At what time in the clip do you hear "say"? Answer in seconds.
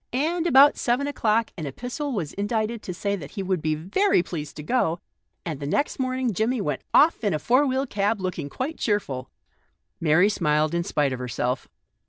2.91-3.15